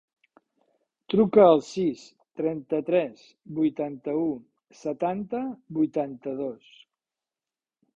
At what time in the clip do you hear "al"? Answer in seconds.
1.49-1.61